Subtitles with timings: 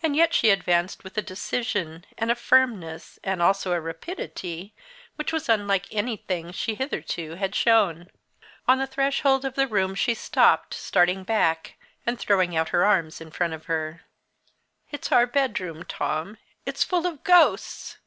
[0.00, 4.74] And yet she advanced with a decision, and a firmness, and also a rapidity,
[5.16, 8.10] which was unlike anything she hitherto had shown.
[8.68, 11.76] On the threshold of the room she stopped, starting back,
[12.06, 14.02] and throwing out her hands in front of her.
[14.92, 17.98] "It's our bedroom, Tom it's full of ghosts!